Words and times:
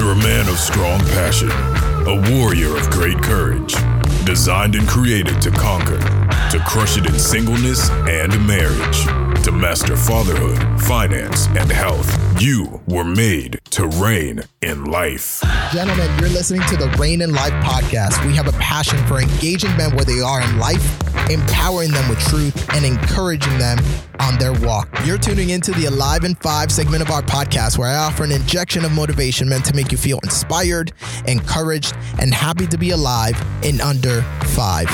You're 0.00 0.12
a 0.12 0.16
man 0.16 0.48
of 0.48 0.58
strong 0.58 0.98
passion, 1.00 1.50
a 1.50 2.32
warrior 2.32 2.74
of 2.74 2.88
great 2.88 3.22
courage, 3.22 3.74
designed 4.24 4.74
and 4.74 4.88
created 4.88 5.42
to 5.42 5.50
conquer, 5.50 5.98
to 5.98 6.58
crush 6.66 6.96
it 6.96 7.04
in 7.04 7.18
singleness 7.18 7.90
and 7.90 8.32
marriage, 8.46 9.04
to 9.44 9.52
master 9.52 9.98
fatherhood, 9.98 10.80
finance, 10.80 11.48
and 11.48 11.70
health. 11.70 12.10
You 12.40 12.80
were 12.86 13.04
made 13.04 13.60
to 13.72 13.88
reign 13.88 14.42
in 14.62 14.86
life. 14.86 15.42
Gentlemen, 15.70 16.08
you're 16.18 16.30
listening 16.30 16.62
to 16.68 16.78
the 16.78 16.88
Reign 16.98 17.20
in 17.20 17.34
Life 17.34 17.52
podcast. 17.62 18.26
We 18.26 18.34
have 18.36 18.48
a 18.48 18.52
passion 18.52 19.06
for 19.06 19.20
engaging 19.20 19.76
men 19.76 19.94
where 19.94 20.06
they 20.06 20.20
are 20.22 20.40
in 20.40 20.58
life, 20.58 21.09
empowering 21.30 21.90
them 21.90 22.08
with 22.08 22.18
truth, 22.28 22.68
and 22.74 22.84
encouraging 22.84 23.56
them 23.58 23.78
on 24.18 24.38
their 24.38 24.52
walk. 24.66 24.88
You're 25.04 25.18
tuning 25.18 25.50
into 25.50 25.72
the 25.72 25.86
Alive 25.86 26.24
in 26.24 26.34
Five 26.36 26.70
segment 26.70 27.02
of 27.02 27.10
our 27.10 27.22
podcast, 27.22 27.78
where 27.78 27.88
I 27.88 27.96
offer 27.96 28.24
an 28.24 28.32
injection 28.32 28.84
of 28.84 28.92
motivation 28.92 29.48
meant 29.48 29.64
to 29.66 29.74
make 29.74 29.92
you 29.92 29.98
feel 29.98 30.18
inspired, 30.22 30.92
encouraged, 31.26 31.94
and 32.18 32.34
happy 32.34 32.66
to 32.66 32.78
be 32.78 32.90
alive 32.90 33.40
in 33.62 33.80
under 33.80 34.22
five. 34.54 34.88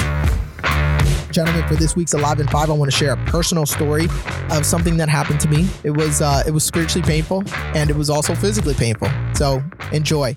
Gentlemen, 1.31 1.69
for 1.69 1.75
this 1.75 1.95
week's 1.95 2.15
Alive 2.15 2.41
in 2.41 2.49
Five, 2.49 2.71
I 2.71 2.73
want 2.73 2.91
to 2.91 2.97
share 2.97 3.13
a 3.13 3.17
personal 3.27 3.67
story 3.67 4.07
of 4.51 4.65
something 4.65 4.97
that 4.97 5.11
happened 5.11 5.39
to 5.41 5.49
me. 5.49 5.69
It 5.85 5.91
was 5.91 6.23
uh, 6.23 6.43
it 6.47 6.51
was 6.51 6.65
spiritually 6.65 7.07
painful, 7.07 7.43
and 7.75 7.91
it 7.91 7.97
was 7.97 8.09
also 8.09 8.35
physically 8.35 8.75
painful. 8.75 9.09
So 9.35 9.63
enjoy. 9.93 10.35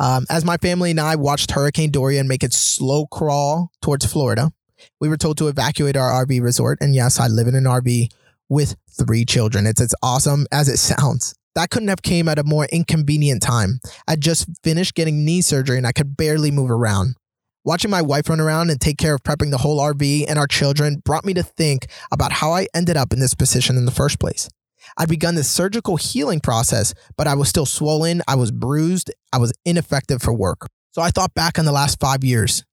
Um, 0.00 0.24
as 0.28 0.44
my 0.44 0.56
family 0.56 0.90
and 0.90 0.98
I 0.98 1.14
watched 1.16 1.50
Hurricane 1.52 1.90
Dorian 1.90 2.26
make 2.26 2.42
its 2.42 2.58
slow 2.58 3.06
crawl 3.06 3.70
towards 3.80 4.06
Florida, 4.06 4.50
we 5.00 5.08
were 5.08 5.16
told 5.16 5.38
to 5.38 5.48
evacuate 5.48 5.96
our 5.96 6.24
RV 6.24 6.42
resort. 6.42 6.78
And 6.80 6.94
yes, 6.94 7.18
I 7.18 7.26
live 7.26 7.46
in 7.46 7.54
an 7.54 7.64
RV 7.64 8.12
with 8.48 8.76
three 8.90 9.24
children. 9.24 9.66
It's 9.66 9.80
as 9.80 9.94
awesome 10.02 10.46
as 10.52 10.68
it 10.68 10.78
sounds. 10.78 11.34
That 11.54 11.70
couldn't 11.70 11.88
have 11.88 12.02
came 12.02 12.28
at 12.28 12.38
a 12.38 12.44
more 12.44 12.66
inconvenient 12.66 13.42
time. 13.42 13.80
I 14.06 14.16
just 14.16 14.48
finished 14.62 14.94
getting 14.94 15.24
knee 15.24 15.40
surgery 15.40 15.78
and 15.78 15.86
I 15.86 15.92
could 15.92 16.16
barely 16.16 16.50
move 16.50 16.70
around. 16.70 17.16
Watching 17.64 17.90
my 17.90 18.00
wife 18.00 18.28
run 18.28 18.40
around 18.40 18.70
and 18.70 18.80
take 18.80 18.96
care 18.96 19.14
of 19.14 19.22
prepping 19.22 19.50
the 19.50 19.58
whole 19.58 19.80
RV 19.80 20.24
and 20.28 20.38
our 20.38 20.46
children 20.46 21.02
brought 21.04 21.24
me 21.24 21.34
to 21.34 21.42
think 21.42 21.86
about 22.10 22.32
how 22.32 22.52
I 22.52 22.66
ended 22.74 22.96
up 22.96 23.12
in 23.12 23.20
this 23.20 23.34
position 23.34 23.76
in 23.76 23.84
the 23.84 23.90
first 23.90 24.18
place. 24.18 24.48
I'd 24.96 25.08
begun 25.08 25.34
this 25.34 25.50
surgical 25.50 25.96
healing 25.96 26.40
process, 26.40 26.94
but 27.16 27.26
I 27.26 27.34
was 27.34 27.48
still 27.48 27.66
swollen, 27.66 28.22
I 28.26 28.36
was 28.36 28.50
bruised, 28.50 29.10
I 29.32 29.38
was 29.38 29.52
ineffective 29.64 30.22
for 30.22 30.32
work. 30.32 30.66
So 30.92 31.02
I 31.02 31.10
thought 31.10 31.34
back 31.34 31.58
on 31.58 31.64
the 31.64 31.72
last 31.72 32.00
five 32.00 32.24
years 32.24 32.64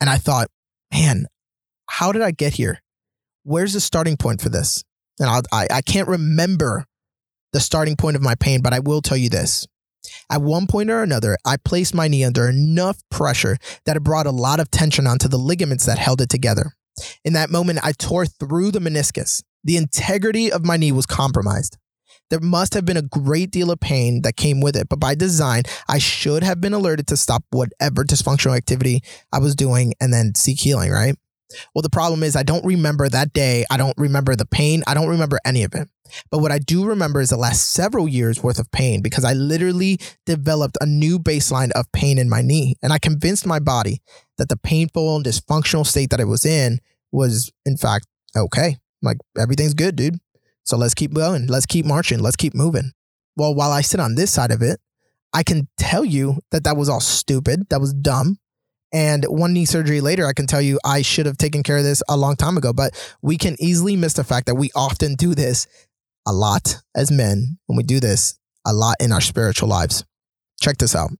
and 0.00 0.10
I 0.10 0.16
thought, 0.16 0.48
man, 0.92 1.26
how 1.86 2.12
did 2.12 2.22
I 2.22 2.30
get 2.30 2.54
here? 2.54 2.80
Where's 3.42 3.74
the 3.74 3.80
starting 3.80 4.16
point 4.16 4.40
for 4.40 4.48
this? 4.48 4.82
And 5.20 5.28
I'll, 5.28 5.42
I, 5.52 5.68
I 5.70 5.82
can't 5.82 6.08
remember 6.08 6.86
the 7.52 7.60
starting 7.60 7.96
point 7.96 8.16
of 8.16 8.22
my 8.22 8.34
pain, 8.34 8.62
but 8.62 8.72
I 8.72 8.80
will 8.80 9.02
tell 9.02 9.16
you 9.16 9.28
this. 9.28 9.66
At 10.30 10.42
one 10.42 10.66
point 10.66 10.90
or 10.90 11.02
another, 11.02 11.36
I 11.44 11.56
placed 11.56 11.94
my 11.94 12.08
knee 12.08 12.24
under 12.24 12.48
enough 12.48 12.98
pressure 13.10 13.56
that 13.84 13.96
it 13.96 14.02
brought 14.02 14.26
a 14.26 14.32
lot 14.32 14.60
of 14.60 14.70
tension 14.70 15.06
onto 15.06 15.28
the 15.28 15.38
ligaments 15.38 15.86
that 15.86 15.98
held 15.98 16.20
it 16.20 16.28
together. 16.28 16.72
In 17.24 17.32
that 17.32 17.50
moment, 17.50 17.80
I 17.82 17.92
tore 17.92 18.26
through 18.26 18.70
the 18.70 18.80
meniscus. 18.80 19.42
The 19.62 19.76
integrity 19.76 20.52
of 20.52 20.64
my 20.64 20.76
knee 20.76 20.92
was 20.92 21.06
compromised. 21.06 21.78
There 22.30 22.40
must 22.40 22.74
have 22.74 22.84
been 22.84 22.96
a 22.96 23.02
great 23.02 23.50
deal 23.50 23.70
of 23.70 23.80
pain 23.80 24.22
that 24.22 24.36
came 24.36 24.60
with 24.60 24.76
it, 24.76 24.88
but 24.88 25.00
by 25.00 25.14
design, 25.14 25.64
I 25.88 25.98
should 25.98 26.42
have 26.42 26.60
been 26.60 26.72
alerted 26.72 27.06
to 27.08 27.16
stop 27.16 27.44
whatever 27.50 28.04
dysfunctional 28.04 28.56
activity 28.56 29.02
I 29.32 29.38
was 29.38 29.54
doing 29.54 29.94
and 30.00 30.12
then 30.12 30.34
seek 30.34 30.60
healing, 30.60 30.90
right? 30.90 31.16
Well, 31.74 31.82
the 31.82 31.90
problem 31.90 32.22
is 32.22 32.36
I 32.36 32.42
don't 32.42 32.64
remember 32.64 33.08
that 33.08 33.32
day. 33.32 33.64
I 33.70 33.76
don't 33.76 33.96
remember 33.96 34.34
the 34.34 34.46
pain. 34.46 34.82
I 34.86 34.94
don't 34.94 35.08
remember 35.08 35.38
any 35.44 35.62
of 35.62 35.74
it. 35.74 35.88
But 36.30 36.38
what 36.38 36.52
I 36.52 36.58
do 36.58 36.84
remember 36.84 37.20
is 37.20 37.30
the 37.30 37.36
last 37.36 37.70
several 37.72 38.08
years 38.08 38.42
worth 38.42 38.58
of 38.58 38.70
pain 38.70 39.02
because 39.02 39.24
I 39.24 39.32
literally 39.32 39.98
developed 40.26 40.78
a 40.80 40.86
new 40.86 41.18
baseline 41.18 41.70
of 41.72 41.90
pain 41.92 42.18
in 42.18 42.28
my 42.28 42.42
knee. 42.42 42.76
And 42.82 42.92
I 42.92 42.98
convinced 42.98 43.46
my 43.46 43.58
body 43.58 44.00
that 44.38 44.48
the 44.48 44.56
painful 44.56 45.16
and 45.16 45.24
dysfunctional 45.24 45.86
state 45.86 46.10
that 46.10 46.20
it 46.20 46.26
was 46.26 46.44
in 46.44 46.80
was, 47.12 47.50
in 47.64 47.76
fact, 47.76 48.06
okay. 48.36 48.78
Like 49.02 49.18
everything's 49.38 49.74
good, 49.74 49.96
dude. 49.96 50.18
So 50.64 50.76
let's 50.76 50.94
keep 50.94 51.12
going. 51.12 51.46
Let's 51.46 51.66
keep 51.66 51.84
marching. 51.84 52.20
Let's 52.20 52.36
keep 52.36 52.54
moving. 52.54 52.92
Well, 53.36 53.54
while 53.54 53.70
I 53.70 53.82
sit 53.82 54.00
on 54.00 54.14
this 54.14 54.30
side 54.30 54.50
of 54.50 54.62
it, 54.62 54.80
I 55.32 55.42
can 55.42 55.68
tell 55.76 56.04
you 56.04 56.38
that 56.52 56.64
that 56.64 56.76
was 56.76 56.88
all 56.88 57.00
stupid. 57.00 57.68
That 57.70 57.80
was 57.80 57.92
dumb. 57.92 58.38
And 58.94 59.24
one 59.24 59.52
knee 59.52 59.64
surgery 59.64 60.00
later, 60.00 60.24
I 60.24 60.32
can 60.32 60.46
tell 60.46 60.62
you 60.62 60.78
I 60.84 61.02
should 61.02 61.26
have 61.26 61.36
taken 61.36 61.64
care 61.64 61.78
of 61.78 61.82
this 61.82 62.00
a 62.08 62.16
long 62.16 62.36
time 62.36 62.56
ago. 62.56 62.72
But 62.72 62.92
we 63.20 63.36
can 63.36 63.56
easily 63.58 63.96
miss 63.96 64.12
the 64.12 64.22
fact 64.22 64.46
that 64.46 64.54
we 64.54 64.70
often 64.76 65.16
do 65.16 65.34
this 65.34 65.66
a 66.26 66.32
lot 66.32 66.76
as 66.94 67.10
men, 67.10 67.58
when 67.66 67.76
we 67.76 67.82
do 67.82 67.98
this 67.98 68.38
a 68.64 68.72
lot 68.72 68.94
in 69.00 69.12
our 69.12 69.20
spiritual 69.20 69.68
lives. 69.68 70.04
Check 70.62 70.78
this 70.78 70.94
out. 70.94 71.10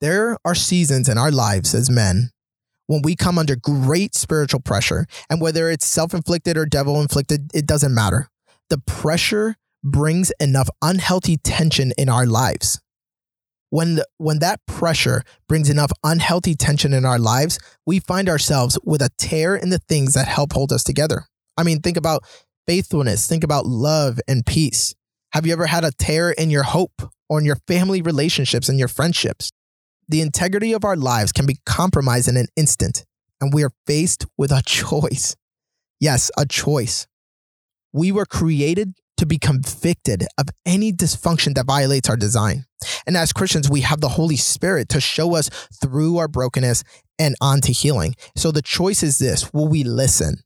There 0.00 0.36
are 0.44 0.56
seasons 0.56 1.08
in 1.08 1.16
our 1.16 1.30
lives 1.30 1.72
as 1.72 1.88
men 1.88 2.30
when 2.86 3.00
we 3.02 3.16
come 3.16 3.38
under 3.38 3.56
great 3.56 4.14
spiritual 4.14 4.60
pressure, 4.60 5.06
and 5.30 5.40
whether 5.40 5.70
it's 5.70 5.86
self 5.86 6.12
inflicted 6.12 6.58
or 6.58 6.66
devil 6.66 7.00
inflicted, 7.00 7.50
it 7.54 7.64
doesn't 7.64 7.94
matter. 7.94 8.28
The 8.68 8.78
pressure 8.78 9.56
brings 9.82 10.32
enough 10.40 10.68
unhealthy 10.82 11.36
tension 11.38 11.92
in 11.96 12.08
our 12.08 12.26
lives 12.26 12.80
when 13.74 13.96
the, 13.96 14.06
when 14.18 14.38
that 14.38 14.64
pressure 14.66 15.24
brings 15.48 15.68
enough 15.68 15.90
unhealthy 16.04 16.54
tension 16.54 16.92
in 16.92 17.04
our 17.04 17.18
lives, 17.18 17.58
we 17.84 17.98
find 17.98 18.28
ourselves 18.28 18.78
with 18.84 19.02
a 19.02 19.10
tear 19.18 19.56
in 19.56 19.70
the 19.70 19.80
things 19.80 20.14
that 20.14 20.28
help 20.28 20.52
hold 20.52 20.72
us 20.72 20.84
together. 20.84 21.24
I 21.56 21.64
mean, 21.64 21.80
think 21.80 21.96
about 21.96 22.22
faithfulness, 22.68 23.26
think 23.26 23.42
about 23.42 23.66
love 23.66 24.20
and 24.28 24.46
peace. 24.46 24.94
Have 25.32 25.44
you 25.44 25.52
ever 25.52 25.66
had 25.66 25.82
a 25.82 25.90
tear 25.90 26.30
in 26.30 26.50
your 26.50 26.62
hope 26.62 27.02
or 27.28 27.40
in 27.40 27.44
your 27.44 27.58
family 27.66 28.00
relationships 28.00 28.68
and 28.68 28.78
your 28.78 28.86
friendships? 28.86 29.50
The 30.08 30.20
integrity 30.20 30.72
of 30.72 30.84
our 30.84 30.96
lives 30.96 31.32
can 31.32 31.44
be 31.44 31.58
compromised 31.66 32.28
in 32.28 32.36
an 32.36 32.46
instant, 32.54 33.04
and 33.40 33.52
we 33.52 33.64
are 33.64 33.72
faced 33.88 34.24
with 34.38 34.52
a 34.52 34.62
choice. 34.66 35.34
Yes, 35.98 36.30
a 36.38 36.46
choice. 36.46 37.08
We 37.92 38.12
were 38.12 38.24
created 38.24 38.94
to 39.16 39.26
be 39.26 39.38
convicted 39.38 40.26
of 40.38 40.46
any 40.66 40.92
dysfunction 40.92 41.54
that 41.54 41.66
violates 41.66 42.08
our 42.08 42.16
design. 42.16 42.64
And 43.06 43.16
as 43.16 43.32
Christians, 43.32 43.70
we 43.70 43.82
have 43.82 44.00
the 44.00 44.10
Holy 44.10 44.36
Spirit 44.36 44.88
to 44.90 45.00
show 45.00 45.34
us 45.34 45.48
through 45.80 46.18
our 46.18 46.28
brokenness 46.28 46.84
and 47.18 47.34
onto 47.40 47.72
healing. 47.72 48.14
So 48.36 48.50
the 48.50 48.62
choice 48.62 49.02
is 49.02 49.18
this 49.18 49.52
will 49.52 49.68
we 49.68 49.84
listen? 49.84 50.42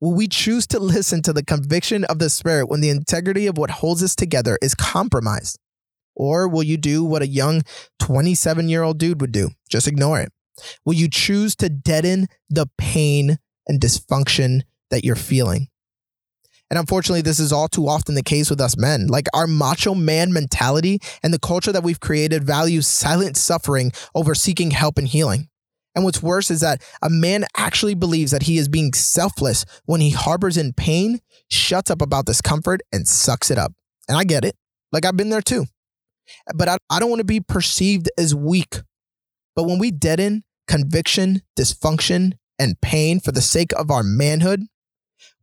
Will 0.00 0.14
we 0.14 0.28
choose 0.28 0.66
to 0.68 0.78
listen 0.80 1.22
to 1.22 1.32
the 1.32 1.44
conviction 1.44 2.04
of 2.04 2.18
the 2.18 2.30
Spirit 2.30 2.68
when 2.68 2.80
the 2.80 2.90
integrity 2.90 3.46
of 3.46 3.58
what 3.58 3.70
holds 3.70 4.02
us 4.02 4.14
together 4.14 4.58
is 4.62 4.74
compromised? 4.74 5.58
Or 6.14 6.48
will 6.48 6.64
you 6.64 6.76
do 6.76 7.04
what 7.04 7.22
a 7.22 7.28
young 7.28 7.62
27 8.00 8.68
year 8.68 8.82
old 8.82 8.98
dude 8.98 9.20
would 9.20 9.32
do? 9.32 9.50
Just 9.70 9.86
ignore 9.86 10.20
it. 10.20 10.32
Will 10.84 10.94
you 10.94 11.08
choose 11.08 11.54
to 11.56 11.68
deaden 11.68 12.26
the 12.50 12.68
pain 12.76 13.38
and 13.68 13.80
dysfunction 13.80 14.62
that 14.90 15.04
you're 15.04 15.14
feeling? 15.14 15.68
And 16.70 16.78
unfortunately, 16.78 17.22
this 17.22 17.40
is 17.40 17.52
all 17.52 17.68
too 17.68 17.88
often 17.88 18.14
the 18.14 18.22
case 18.22 18.50
with 18.50 18.60
us 18.60 18.76
men. 18.76 19.06
Like 19.06 19.26
our 19.32 19.46
macho 19.46 19.94
man 19.94 20.32
mentality 20.32 21.00
and 21.22 21.32
the 21.32 21.38
culture 21.38 21.72
that 21.72 21.82
we've 21.82 22.00
created 22.00 22.44
values 22.44 22.86
silent 22.86 23.36
suffering 23.36 23.92
over 24.14 24.34
seeking 24.34 24.70
help 24.72 24.98
and 24.98 25.08
healing. 25.08 25.48
And 25.94 26.04
what's 26.04 26.22
worse 26.22 26.50
is 26.50 26.60
that 26.60 26.82
a 27.02 27.10
man 27.10 27.44
actually 27.56 27.94
believes 27.94 28.30
that 28.30 28.44
he 28.44 28.58
is 28.58 28.68
being 28.68 28.92
selfless 28.92 29.64
when 29.86 30.00
he 30.00 30.10
harbors 30.10 30.56
in 30.56 30.72
pain, 30.74 31.20
shuts 31.50 31.90
up 31.90 32.02
about 32.02 32.26
discomfort, 32.26 32.82
and 32.92 33.08
sucks 33.08 33.50
it 33.50 33.58
up. 33.58 33.72
And 34.08 34.16
I 34.16 34.24
get 34.24 34.44
it. 34.44 34.54
Like 34.92 35.04
I've 35.04 35.16
been 35.16 35.30
there 35.30 35.42
too. 35.42 35.66
But 36.54 36.68
I, 36.68 36.76
I 36.90 37.00
don't 37.00 37.10
want 37.10 37.20
to 37.20 37.24
be 37.24 37.40
perceived 37.40 38.10
as 38.18 38.34
weak. 38.34 38.76
But 39.56 39.64
when 39.64 39.78
we 39.78 39.90
deaden 39.90 40.44
conviction, 40.68 41.42
dysfunction, 41.58 42.34
and 42.58 42.80
pain 42.80 43.18
for 43.18 43.32
the 43.32 43.40
sake 43.40 43.72
of 43.76 43.90
our 43.90 44.02
manhood, 44.02 44.60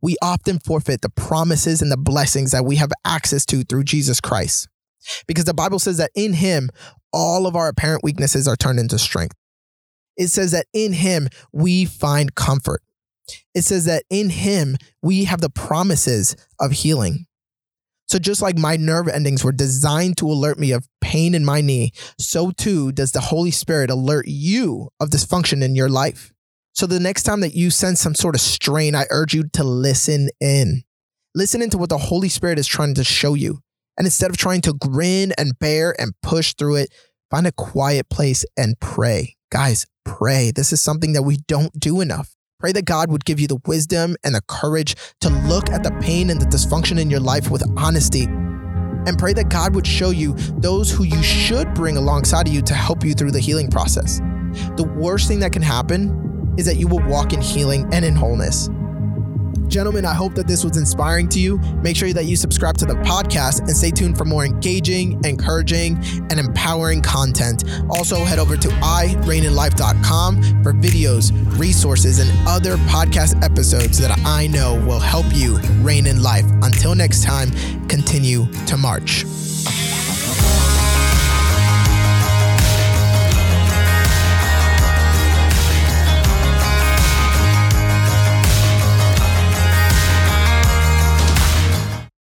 we 0.02 0.16
often 0.22 0.58
forfeit 0.58 1.00
the 1.00 1.10
promises 1.10 1.82
and 1.82 1.90
the 1.90 1.96
blessings 1.96 2.50
that 2.52 2.64
we 2.64 2.76
have 2.76 2.92
access 3.04 3.44
to 3.46 3.62
through 3.64 3.84
Jesus 3.84 4.20
Christ. 4.20 4.68
Because 5.26 5.44
the 5.44 5.54
Bible 5.54 5.78
says 5.78 5.98
that 5.98 6.10
in 6.14 6.34
him, 6.34 6.68
all 7.12 7.46
of 7.46 7.56
our 7.56 7.68
apparent 7.68 8.02
weaknesses 8.02 8.46
are 8.48 8.56
turned 8.56 8.78
into 8.78 8.98
strength. 8.98 9.36
It 10.16 10.28
says 10.28 10.52
that 10.52 10.66
in 10.72 10.92
him, 10.92 11.28
we 11.52 11.84
find 11.84 12.34
comfort. 12.34 12.82
It 13.54 13.62
says 13.62 13.84
that 13.86 14.04
in 14.10 14.30
him, 14.30 14.76
we 15.02 15.24
have 15.24 15.40
the 15.40 15.50
promises 15.50 16.36
of 16.60 16.72
healing. 16.72 17.26
So, 18.08 18.20
just 18.20 18.40
like 18.40 18.56
my 18.56 18.76
nerve 18.76 19.08
endings 19.08 19.42
were 19.42 19.52
designed 19.52 20.16
to 20.18 20.30
alert 20.30 20.58
me 20.58 20.70
of 20.70 20.86
pain 21.00 21.34
in 21.34 21.44
my 21.44 21.60
knee, 21.60 21.90
so 22.18 22.52
too 22.52 22.92
does 22.92 23.10
the 23.10 23.20
Holy 23.20 23.50
Spirit 23.50 23.90
alert 23.90 24.26
you 24.28 24.90
of 25.00 25.10
dysfunction 25.10 25.62
in 25.62 25.74
your 25.74 25.88
life. 25.88 26.32
So 26.76 26.86
the 26.86 27.00
next 27.00 27.22
time 27.22 27.40
that 27.40 27.54
you 27.54 27.70
sense 27.70 28.02
some 28.02 28.14
sort 28.14 28.34
of 28.34 28.40
strain, 28.42 28.94
I 28.94 29.06
urge 29.08 29.32
you 29.32 29.44
to 29.54 29.64
listen 29.64 30.28
in. 30.42 30.82
Listen 31.34 31.62
into 31.62 31.78
what 31.78 31.88
the 31.88 31.96
Holy 31.96 32.28
Spirit 32.28 32.58
is 32.58 32.66
trying 32.66 32.92
to 32.96 33.04
show 33.04 33.32
you. 33.32 33.60
And 33.96 34.06
instead 34.06 34.28
of 34.28 34.36
trying 34.36 34.60
to 34.60 34.74
grin 34.74 35.32
and 35.38 35.58
bear 35.58 35.98
and 35.98 36.12
push 36.22 36.52
through 36.52 36.76
it, 36.76 36.90
find 37.30 37.46
a 37.46 37.52
quiet 37.52 38.10
place 38.10 38.44
and 38.58 38.78
pray. 38.78 39.36
Guys, 39.50 39.86
pray. 40.04 40.52
This 40.54 40.70
is 40.70 40.82
something 40.82 41.14
that 41.14 41.22
we 41.22 41.38
don't 41.48 41.72
do 41.80 42.02
enough. 42.02 42.36
Pray 42.60 42.72
that 42.72 42.84
God 42.84 43.10
would 43.10 43.24
give 43.24 43.40
you 43.40 43.46
the 43.46 43.60
wisdom 43.64 44.14
and 44.22 44.34
the 44.34 44.42
courage 44.46 44.96
to 45.22 45.30
look 45.48 45.70
at 45.70 45.82
the 45.82 45.92
pain 46.02 46.28
and 46.28 46.42
the 46.42 46.46
dysfunction 46.46 47.00
in 47.00 47.08
your 47.08 47.20
life 47.20 47.50
with 47.50 47.62
honesty 47.78 48.24
and 48.24 49.18
pray 49.18 49.32
that 49.32 49.48
God 49.48 49.74
would 49.74 49.86
show 49.86 50.10
you 50.10 50.34
those 50.58 50.90
who 50.90 51.04
you 51.04 51.22
should 51.22 51.72
bring 51.72 51.96
alongside 51.96 52.48
of 52.48 52.52
you 52.52 52.60
to 52.60 52.74
help 52.74 53.02
you 53.02 53.14
through 53.14 53.30
the 53.30 53.40
healing 53.40 53.70
process. 53.70 54.18
The 54.76 54.90
worst 54.98 55.26
thing 55.26 55.40
that 55.40 55.52
can 55.52 55.62
happen 55.62 56.25
is 56.56 56.66
that 56.66 56.76
you 56.76 56.88
will 56.88 57.04
walk 57.06 57.32
in 57.32 57.40
healing 57.40 57.88
and 57.92 58.04
in 58.04 58.14
wholeness. 58.14 58.68
Gentlemen, 59.68 60.04
I 60.04 60.14
hope 60.14 60.34
that 60.34 60.46
this 60.46 60.62
was 60.62 60.76
inspiring 60.76 61.28
to 61.30 61.40
you. 61.40 61.58
Make 61.82 61.96
sure 61.96 62.12
that 62.12 62.24
you 62.24 62.36
subscribe 62.36 62.76
to 62.78 62.86
the 62.86 62.94
podcast 62.94 63.60
and 63.60 63.70
stay 63.70 63.90
tuned 63.90 64.16
for 64.16 64.24
more 64.24 64.44
engaging, 64.44 65.22
encouraging, 65.24 65.96
and 66.30 66.38
empowering 66.38 67.02
content. 67.02 67.64
Also, 67.90 68.24
head 68.24 68.38
over 68.38 68.56
to 68.56 68.68
ireigninlife.com 68.68 70.62
for 70.62 70.72
videos, 70.72 71.32
resources, 71.58 72.20
and 72.20 72.30
other 72.48 72.76
podcast 72.76 73.42
episodes 73.42 73.98
that 73.98 74.16
I 74.24 74.46
know 74.46 74.74
will 74.86 75.00
help 75.00 75.26
you 75.32 75.58
reign 75.82 76.06
in 76.06 76.22
life. 76.22 76.46
Until 76.62 76.94
next 76.94 77.24
time, 77.24 77.50
continue 77.88 78.46
to 78.66 78.76
march. 78.76 79.24